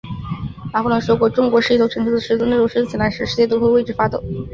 [0.73, 4.19] 拿破仑说过，中国是一头沉睡的狮子，当这头睡狮醒来时，世界都会为之发抖。